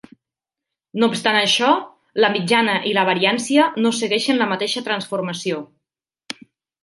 [1.01, 1.67] No obstant això,
[2.23, 5.61] la mitjana i la variància no segueixen la mateixa transformació.